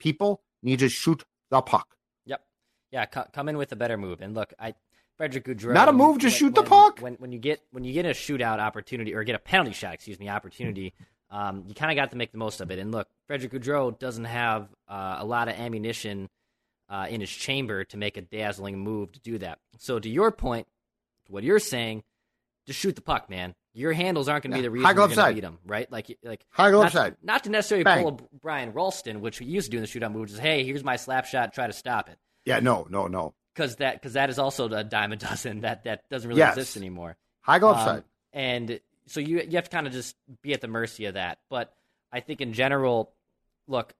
[0.00, 1.94] people need to shoot the puck.
[2.26, 2.42] Yep.
[2.90, 4.20] Yeah, come in with a better move.
[4.20, 4.74] And look, I
[5.20, 5.74] Frederick Gaudreau.
[5.74, 7.00] Not a move, just when, shoot the puck.
[7.00, 9.92] When, when you get when you get a shootout opportunity or get a penalty shot,
[9.92, 10.94] excuse me, opportunity,
[11.30, 12.78] um, you kind of got to make the most of it.
[12.78, 16.30] And look, Frederick Gaudreau doesn't have uh, a lot of ammunition
[16.88, 19.58] uh, in his chamber to make a dazzling move to do that.
[19.76, 20.66] So to your point,
[21.28, 22.02] what you're saying,
[22.66, 23.54] just shoot the puck, man.
[23.74, 24.62] Your handles aren't going to yeah.
[24.62, 25.92] be the reason High you're going to beat him, right?
[25.92, 27.16] Like, like high glove not, side.
[27.22, 28.04] Not to necessarily Bang.
[28.04, 30.38] pull a Brian Rolston, which he used to do in the shootout move, which is,
[30.38, 32.16] hey, here's my slap shot, try to stop it.
[32.46, 35.84] Yeah, no, no, no because that because that is also a dime a dozen that
[35.84, 36.56] that doesn't really yes.
[36.56, 37.16] exist anymore.
[37.42, 40.60] High glove um, side, and so you you have to kind of just be at
[40.60, 41.38] the mercy of that.
[41.48, 41.72] But
[42.12, 43.12] I think in general,
[43.66, 43.92] look,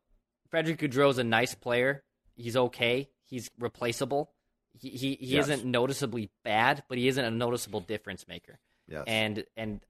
[0.50, 2.02] Frederick Gaudreau is a nice player.
[2.36, 3.08] He's okay.
[3.24, 4.30] He's replaceable.
[4.78, 5.48] He he, he Yes.
[5.48, 8.58] isn't noticeably bad, but he isn't a noticeable difference maker.
[8.88, 9.04] Yes.
[9.06, 9.80] And and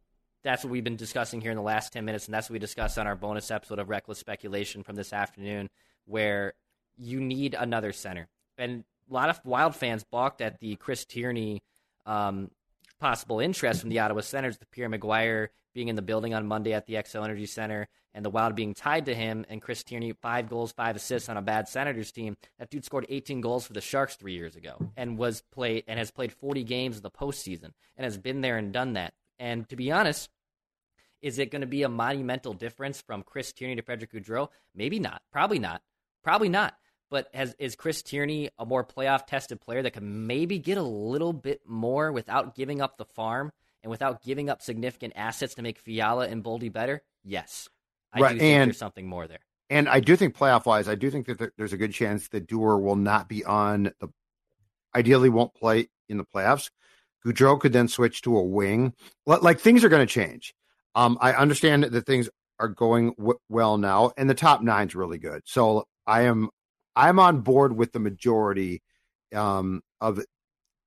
[0.42, 2.58] that's what we've been discussing here in the last ten minutes, and that's what we
[2.60, 5.68] discussed on our bonus episode of Reckless Speculation from this afternoon,
[6.06, 6.54] where
[6.96, 8.28] you need another center.
[8.56, 11.62] And a lot of Wild fans balked at the Chris Tierney
[12.06, 12.50] um,
[12.98, 16.72] possible interest from the Ottawa Senators, the Pierre McGuire being in the building on Monday
[16.72, 20.12] at the Xcel Energy Center, and the Wild being tied to him, and Chris Tierney
[20.12, 22.36] five goals, five assists on a bad Senators team.
[22.58, 25.98] That dude scored 18 goals for the Sharks three years ago, and was played and
[25.98, 29.14] has played 40 games in the postseason, and has been there and done that.
[29.38, 30.28] And to be honest,
[31.22, 34.48] is it going to be a monumental difference from Chris Tierney to Frederick Gaudreau?
[34.74, 35.22] Maybe not.
[35.30, 35.82] Probably not.
[36.22, 36.74] Probably not.
[37.10, 40.82] But has is Chris Tierney a more playoff tested player that can maybe get a
[40.82, 43.50] little bit more without giving up the farm
[43.82, 47.02] and without giving up significant assets to make Fiala and Boldy better?
[47.24, 47.68] Yes.
[48.12, 49.40] I Right, do think and- there's something more there.
[49.68, 52.48] And I do think playoff wise, I do think that there's a good chance that
[52.48, 54.08] Dewar will not be on the.
[54.96, 56.70] Ideally, won't play in the playoffs.
[57.24, 58.94] Gaudreau could then switch to a wing.
[59.26, 60.54] Like like, things are going to change.
[60.96, 65.18] Um, I understand that things are going w- well now, and the top nine's really
[65.18, 65.42] good.
[65.44, 66.48] So I am
[67.00, 68.82] I'm on board with the majority
[69.34, 70.20] um, of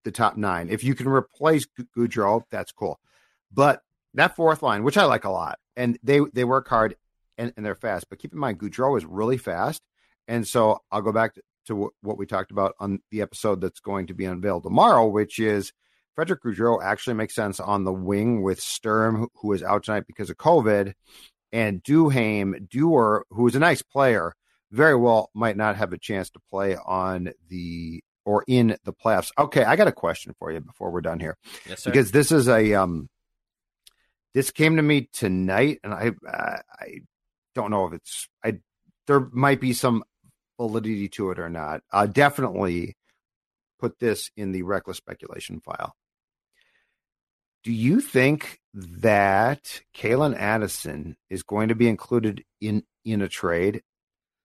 [0.04, 0.70] the top nine.
[0.70, 1.66] If you can replace
[1.98, 3.00] Gaudreau, that's cool.
[3.52, 3.82] But
[4.14, 6.96] that fourth line, which I like a lot, and they they work hard
[7.38, 8.06] and, and they're fast.
[8.10, 9.82] But keep in mind, Gaudreau is really fast,
[10.28, 13.60] and so I'll go back to, to wh- what we talked about on the episode
[13.60, 15.74] that's going to be unveiled tomorrow, which is
[16.14, 20.30] Frederick Gaudreau actually makes sense on the wing with Sturm, who- is out tonight because
[20.30, 20.94] of COVID,
[21.52, 24.36] and Duhaime, Dewar, who is a nice player,
[24.74, 29.32] very well might not have a chance to play on the or in the playoffs.
[29.38, 31.92] Okay, I got a question for you before we're done here Yes, sir.
[31.92, 33.08] because this is a um
[34.34, 36.88] this came to me tonight and i i, I
[37.54, 38.60] don't know if it's i
[39.08, 40.04] there might be some
[40.60, 42.96] validity to it or not uh definitely
[43.80, 45.94] put this in the reckless speculation file
[47.64, 53.82] do you think that Calen Addison is going to be included in in a trade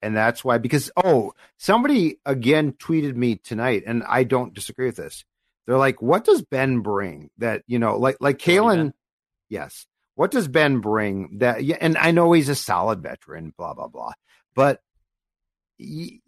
[0.02, 4.96] and that's why because oh somebody again tweeted me tonight and i don't disagree with
[4.96, 5.24] this.
[5.66, 8.92] They're like what does Benn bring that you know like like Calen
[9.48, 9.86] yes.
[10.14, 13.88] What does Benn bring that yeah and i know he's a solid veteran blah blah
[13.88, 14.12] blah.
[14.54, 14.80] But
[15.76, 16.22] he,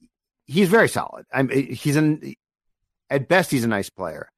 [0.47, 1.27] he's very solid.
[1.33, 2.35] I'm eh, he's an
[3.09, 4.31] at best he's a nice player.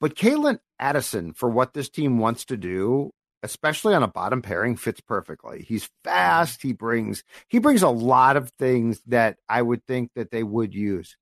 [0.00, 4.76] But Calen Addison, for what this team wants to do, especially on a bottom pairing,
[4.76, 5.62] fits perfectly.
[5.62, 6.62] He's fast.
[6.62, 10.74] He brings he brings a lot of things that I would think that they would
[10.74, 11.16] use.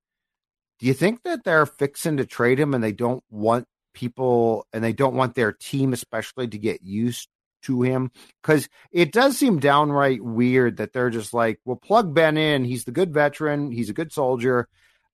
[0.78, 4.82] Do you think that they're fixing to trade him and they don't want people and
[4.82, 7.28] they don't want their team especially to get used
[7.62, 8.10] to him?
[8.42, 12.64] Because it does seem downright weird that they're just like, well, plug Benn in.
[12.64, 13.72] He's the good veteran.
[13.72, 14.68] He's a good soldier.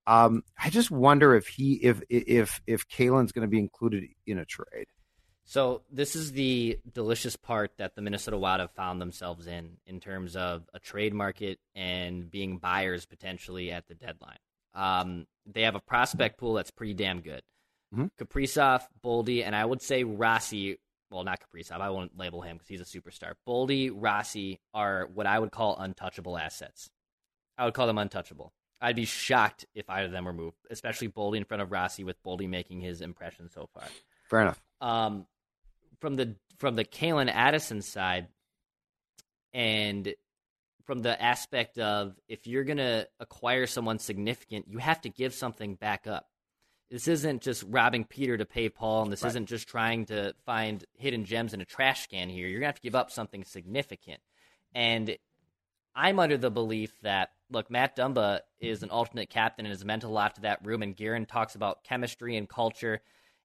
[0.06, 4.38] Um, I just wonder if he if if if Calen's going to be included in
[4.38, 4.86] a trade.
[5.48, 10.00] So this is the delicious part that the Minnesota Wild have found themselves in, in
[10.00, 14.38] terms of a trade market and being buyers potentially at the deadline.
[14.74, 17.42] Um, they have a prospect pool that's pretty damn good.
[17.94, 18.10] Mhm.
[18.18, 20.78] Kaprizov, Boldy, and I would say Rossi.
[21.10, 21.80] Well, not Kaprizov.
[21.80, 23.34] I won't label him because he's a superstar.
[23.46, 26.90] Boldy, Rossi are what I would call untouchable assets.
[27.56, 28.52] I would call them untouchable.
[28.80, 32.02] I'd be shocked if either of them were moved, especially Boldy in front of Rossi,
[32.02, 33.84] with Boldy making his impression so far
[34.28, 34.60] Fair enough.
[34.80, 35.26] um,
[36.00, 38.28] from the from the Calen Addison side,
[39.52, 40.14] and
[40.84, 45.74] from the aspect of if you're gonna acquire someone significant, you have to give something
[45.74, 46.28] back up.
[46.90, 49.30] This isn't just robbing Peter to pay Paul, and this Right.
[49.30, 52.28] isn't just trying to find hidden gems in a trash can.
[52.28, 54.22] Here, you're gonna have to give up something significant,
[54.74, 55.16] and
[55.94, 58.96] I'm under the belief that look, Matt Dumba is an mm-hmm.
[58.96, 60.82] alternate captain and has meant a lot to that room.
[60.82, 63.00] And Guerin talks about chemistry and culture,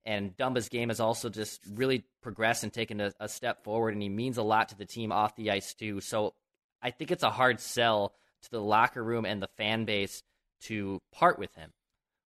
[0.05, 4.01] and Dumba's game has also just really progressed and taken a, a step forward, and
[4.01, 6.01] he means a lot to the team off the ice too.
[6.01, 6.33] So
[6.81, 10.23] I think it's a hard sell to the locker room and the fan base
[10.61, 11.71] to part with him,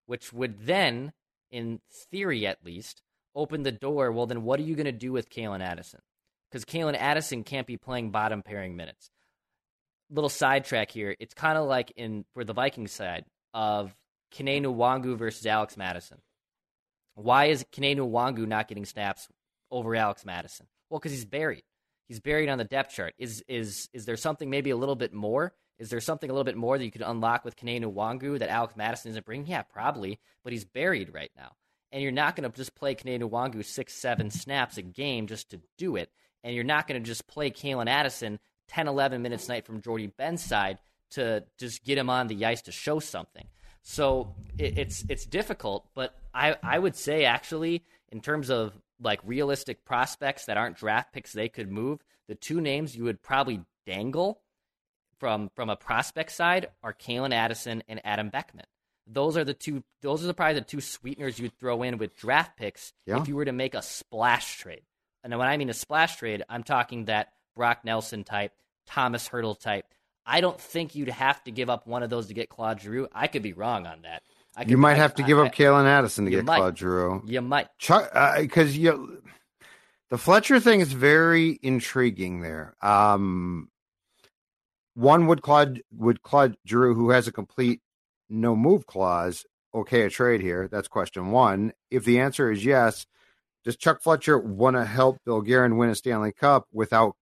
[0.06, 1.14] which would then,
[1.52, 1.80] in
[2.12, 3.02] theory at least,
[3.36, 4.12] open the door.
[4.12, 6.02] Well, then what are you going to do with Calen Addison?
[6.50, 9.10] Because Calen Addison can't be playing bottom pairing minutes
[10.10, 11.16] little sidetrack here.
[11.20, 13.96] It's kind of like in for the Vikings side of
[14.34, 16.20] Kene Nwangwu versus Alex Mattison.
[17.16, 19.28] Why is Kene Nwangwu not getting snaps
[19.72, 20.68] over Alex Mattison?
[20.90, 21.64] Well, because he's buried.
[22.08, 23.16] He's buried on the depth chart.
[23.18, 25.54] Is is is there something maybe a little bit more?
[25.80, 28.50] Is there something a little bit more that you could unlock with Kene Nwangwu that
[28.50, 29.48] Alex Mattison isn't bringing?
[29.48, 31.54] Yeah, probably, but he's buried right now.
[31.92, 35.50] And you're not going to just play Kene Nwangwu six, seven snaps a game just
[35.52, 36.12] to do it.
[36.44, 40.08] And you're not going to just play Calen Addison 10, 11 minutes night from Jordie
[40.08, 40.80] Benn's side
[41.12, 43.48] to just get him on the ice to show something.
[43.88, 49.20] So it, it's it's difficult, but I, I would say actually in terms of like
[49.24, 53.62] realistic prospects that aren't draft picks they could move, the two names you would probably
[53.86, 54.42] dangle
[55.20, 58.66] from from a prospect side are Calen Addison and Adam Beckman.
[59.06, 59.84] Those are the two.
[60.02, 63.22] Those are probably the two sweeteners you'd throw in with draft picks Yeah.
[63.22, 64.82] if you were to make a splash trade.
[65.24, 68.52] And when I mean a splash trade, I'm talking that Brock Nelson type,
[68.88, 69.86] Tomas Hertl type.
[70.26, 73.08] I don't think you'd have to give up one of those to get Claude Giroux.
[73.14, 74.24] I could be wrong on that.
[74.56, 76.46] I could, You might I- have to I- give up I- Calen Addison to get
[76.46, 76.58] might.
[76.58, 77.24] Claude Giroux.
[77.28, 77.68] You might.
[77.78, 78.10] Chuck,
[78.40, 79.22] because you,
[80.10, 82.76] the Fletcher thing is very intriguing there.
[82.82, 83.70] Um,
[84.94, 87.82] one would Claude would Claude Giroux, who has a complete
[88.30, 90.68] no move clause, okay a trade here?
[90.72, 91.74] That's question one.
[91.92, 93.06] If the answer is yes,
[93.66, 97.16] does Chuck Fletcher want to help Bill Guerin win a Stanley Cup without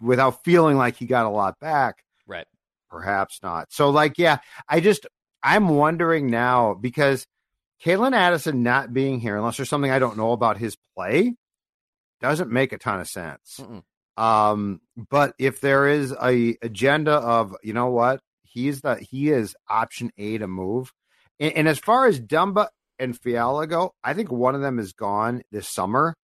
[0.00, 2.04] without feeling like he got a lot back?
[2.32, 2.46] Right.
[2.90, 3.72] Perhaps not.
[3.72, 5.06] So, like, yeah, I just
[5.42, 7.26] I'm wondering now because
[7.84, 11.34] Calen Addison not being here, unless there's something I don't know about his play,
[12.20, 13.60] doesn't make a ton of sense.
[13.60, 13.82] Mm-mm.
[14.22, 19.56] Um, but if there is a agenda of, you know what, he's the he is
[19.68, 20.92] option A to move.
[21.40, 22.68] And, and as far as Dumba
[22.98, 26.14] and Fiala go, I think one of them is gone this summer.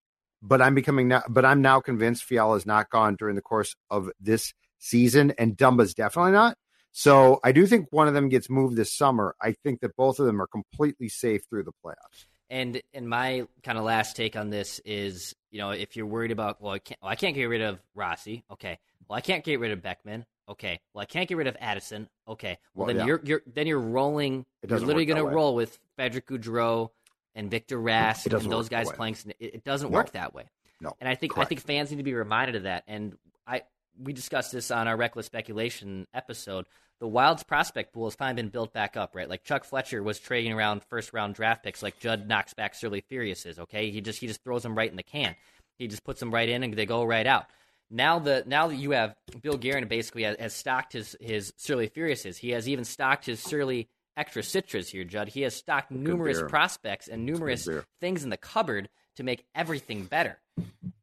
[0.40, 3.74] But I'm becoming now, but I'm now convinced Fiala is not gone during the course
[3.90, 6.56] of this season, and Dumba's definitely not.
[6.92, 9.36] So I do think one of them gets moved this summer.
[9.40, 12.24] I think that both of them are completely safe through the playoffs.
[12.50, 16.30] And and my kind of last take on this is, you know, if you're worried
[16.30, 18.42] about, well, I can't, well, I can't get rid of Rossi.
[18.50, 18.78] Okay.
[19.06, 20.24] Well, I can't get rid of Beckman.
[20.48, 20.80] Okay.
[20.94, 22.08] Well, I can't get rid of Addison.
[22.26, 22.58] Okay.
[22.74, 23.04] Well, Well, then yeah.
[23.06, 24.46] you're you're then you're rolling.
[24.66, 26.88] You're literally going to roll with Frederick Gaudreau
[27.34, 29.16] and Victor doesn't and those guys playing.
[29.38, 29.96] It, it doesn't No.
[29.98, 30.44] work that way.
[30.80, 30.94] No.
[31.00, 31.46] And I think Correct.
[31.46, 32.84] I think fans need to be reminded of that.
[32.88, 33.62] And I
[34.00, 36.66] we discussed this on our reckless speculation episode.
[37.00, 39.28] The Wild's prospect pool has finally been built back up, right?
[39.28, 43.02] Like Chuck Fletcher was trading around first round draft picks, like Judd knocks back Surly
[43.02, 43.58] Furious is.
[43.58, 45.36] Okay, he just he just throws them right in the can.
[45.78, 47.46] He just puts them right in and they go right out.
[47.90, 51.88] Now the now that you have Bill Guerin basically has, has stocked his his Surly
[51.88, 55.28] Furiouses, he has even stocked his Surly Extra Citras here, Judd.
[55.28, 57.68] He has stocked numerous prospects and numerous
[58.00, 60.38] things in the cupboard to make everything better.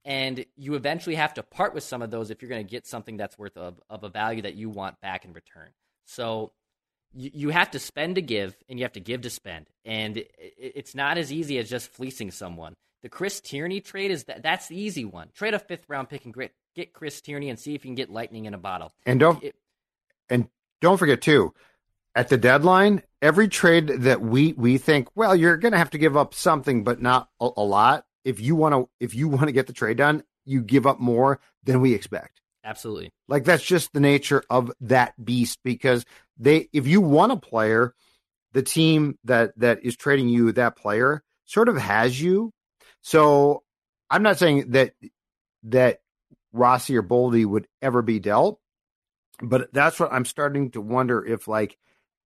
[0.04, 2.86] And you eventually have to part with some of those if you're going to get
[2.88, 5.69] something that's worth of, of a value that you want back in return.
[6.06, 6.51] So
[7.13, 9.67] you, you have to spend to give, and you have to give to spend.
[9.86, 12.73] And it, it- it's not as easy as just fleecing someone.
[13.04, 15.30] The Chris Tierney trade is that that's the easy one.
[15.36, 17.95] Trade a fifth round pick and grit, get Chris Tierney and see if you can
[17.95, 18.91] get lightning in a bottle.
[19.06, 19.56] And don't It-
[20.30, 20.49] and
[20.82, 21.54] don't forget too,
[22.15, 25.97] at the deadline, every trade that we we think, well, you're going to have to
[25.97, 28.06] give up something, but not a, a lot.
[28.23, 30.99] If you want to, if you want to get the trade done, you give up
[30.99, 32.41] more than we expect.
[32.63, 33.12] absolutely.
[33.28, 35.60] Like that's just the nature of that beast.
[35.63, 36.06] Because
[36.38, 37.93] they, if you want a player,
[38.54, 42.51] the team that that is trading you that player sort of has you.
[43.01, 43.63] So
[44.10, 44.93] I'm not saying that
[45.63, 45.99] that
[46.54, 48.60] Rossi or Boldy would ever be dealt,
[49.41, 51.78] but that's what I'm starting to wonder if like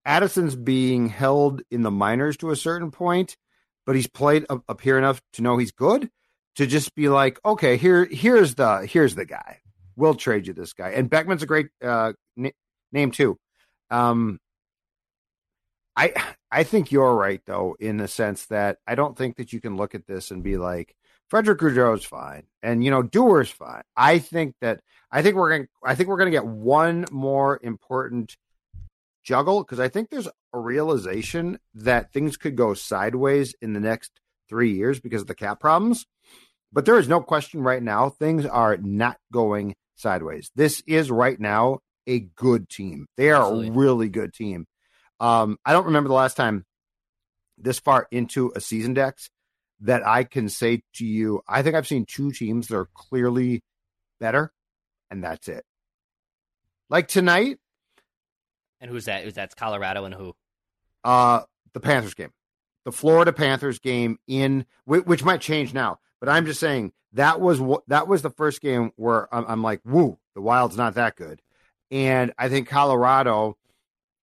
[0.09, 3.37] Addison's being held in the minors to a certain point,
[3.85, 6.11] but he's played up, up here enough to know he's good
[6.57, 9.61] to just be like, okay, here here's the here's the guy.
[9.97, 10.91] We'll trade you this guy.
[10.91, 12.53] And Beckman's a great uh, n-
[12.91, 13.39] name too.
[13.91, 14.41] Um,
[15.95, 16.15] I
[16.51, 19.77] I think you're right though in the sense that I don't think that you can
[19.77, 20.97] look at this and be like
[21.29, 23.83] Frederick Gaudreau's fine and you know Dewar's fine.
[23.95, 24.81] I think that
[25.13, 28.39] I think we're going I think we're going to get one more important
[29.29, 34.11] juggle because I think there's a realization that things could go sideways in the next
[34.49, 36.07] 3 years because of the cap problems.
[36.73, 40.51] But there is no question right now things are not going sideways.
[40.55, 43.07] This is right now a good team.
[43.19, 43.69] They are Absolutely.
[43.69, 44.67] a really good team.
[45.21, 46.65] Um, I don't remember the last time
[47.59, 49.29] this far into a season dex
[49.81, 53.63] that I can say to you, I think I've seen two teams that are clearly
[54.21, 54.53] better,
[55.11, 55.65] and that's it.
[56.89, 57.59] Like tonight,
[58.81, 59.25] And who's that?
[59.25, 60.35] Who's that's Colorado and who?
[61.05, 62.33] uh, the Panthers game,
[62.85, 67.41] the Florida Panthers game in whi- which might change now, but I'm just saying that
[67.41, 71.17] was that was the first game where I'm, I'm like, woo, the Wild's not that
[71.17, 71.41] good,
[71.91, 73.57] and I think Colorado,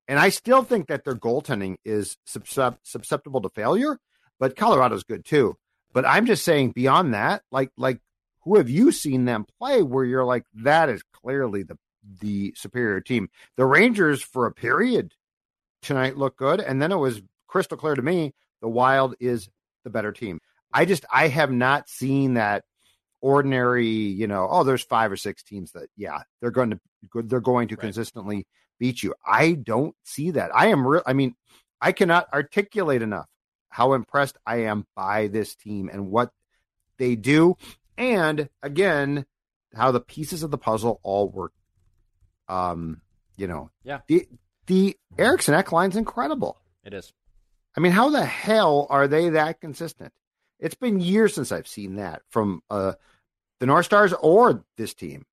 [0.08, 3.97] and I still think that their goaltending is susceptible to failure,
[4.39, 5.58] but Colorado's good too.
[5.93, 8.01] But I'm just saying beyond that, like like
[8.43, 11.78] who have you seen them play where you're like that is clearly the
[12.22, 13.30] the superior team.
[13.58, 15.14] The Rangers for a period
[15.82, 19.49] tonight looked good, and then it was crystal clear to me the Wild is
[19.84, 20.39] the better team.
[20.74, 22.64] I just I have not seen that
[23.22, 26.80] ordinary, you know, oh, there's five or six teams that, yeah, they're going to
[27.24, 27.82] they're going to Right.
[27.82, 28.45] consistently
[28.80, 29.14] beat you.
[29.26, 30.51] I don't see that.
[30.56, 31.01] I am real.
[31.06, 31.36] I mean,
[31.82, 33.28] I cannot articulate enough
[33.70, 36.32] how impressed I am by this team and what
[36.97, 37.58] they do,
[37.97, 39.26] and again,
[39.74, 41.51] how the pieces of the puzzle all work.
[42.48, 43.02] Um,
[43.38, 44.00] you know, Yeah.
[44.08, 44.28] the
[44.68, 46.58] the Eriksson Ek line's incredible.
[46.84, 47.12] It is.
[47.78, 50.14] I mean, how the hell are they that consistent?
[50.60, 52.93] It's been years since I've seen that from uh,
[53.60, 55.26] the North Stars or this team.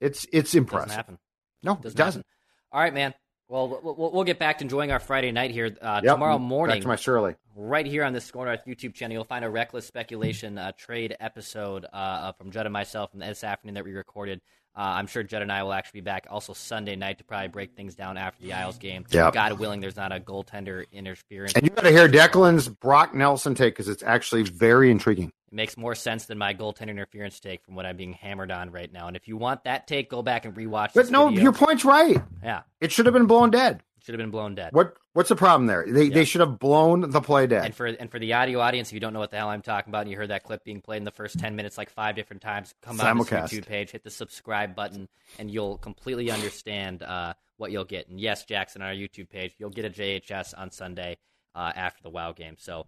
[0.00, 0.92] It's it's Doesn't impressive.
[0.92, 1.18] happen.
[1.62, 2.20] No, Doesn't it doesn't.
[2.20, 2.24] happen.
[2.72, 3.14] All right, man.
[3.48, 5.76] Well, we'll, we'll get back to enjoying our Friday night here.
[5.80, 6.14] Uh, Yep.
[6.14, 7.34] Tomorrow Back morning, to my Shirley.
[7.54, 11.14] right here on the SKOR North YouTube channel, you'll find a reckless speculation uh, trade
[11.20, 14.40] episode uh, uh, from Judd and myself from this afternoon that we recorded.
[14.74, 17.48] Uh, I'm sure Judd and I will actually be back also Sunday night to probably
[17.48, 19.04] break things down after the Isles game.
[19.10, 19.34] Yep.
[19.34, 21.52] God willing, there's not a goaltender interference.
[21.52, 25.30] And you got to hear Declan's Brock Nelson take because it's actually very intriguing.
[25.48, 28.70] It makes more sense than my goaltender interference take from what I'm being hammered on
[28.70, 29.08] right now.
[29.08, 30.94] And if you want that take, go back and rewatch.
[30.94, 31.42] But no, video.
[31.42, 32.16] your point's right.
[32.42, 33.82] yeah, It should have been blown dead.
[34.04, 34.72] Should have been blown dead.
[34.72, 35.84] What what's the problem there?
[35.86, 36.14] They Yeah.
[36.14, 37.64] they should have blown the play dead.
[37.66, 39.62] And for and for the audio audience, if you don't know what the hell I'm
[39.62, 41.90] talking about, and you heard that clip being played in the first ten minutes like
[41.90, 43.50] five different times, come on this Simulcast.
[43.50, 48.08] YouTube page, hit the subscribe button, and you'll completely understand uh, what you'll get.
[48.08, 51.18] And yes, Jackson, on our YouTube page, you'll get a JHS on Sunday
[51.54, 52.56] uh, after the WoW game.
[52.58, 52.86] So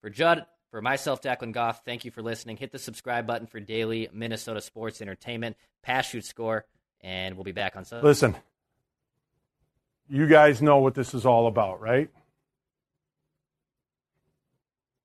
[0.00, 2.56] for Judd, for myself, Declan Goff, thank you for listening.
[2.56, 6.66] Hit the subscribe button for daily Minnesota sports entertainment, pass, shoot, score,
[7.00, 8.04] and we'll be back on Sunday.
[8.06, 8.34] Listen,
[10.08, 12.10] you guys know what this is all about, right?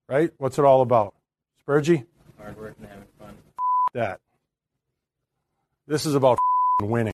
[0.08, 0.32] Right?
[0.38, 1.14] What's it all about?
[1.66, 2.06] Spurgey?
[2.38, 3.36] Hard work and having fun.
[3.94, 4.20] That.
[5.88, 6.38] This is about
[6.82, 7.13] winning.